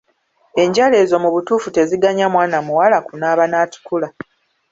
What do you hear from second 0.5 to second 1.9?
Enjala ezo mu butuufu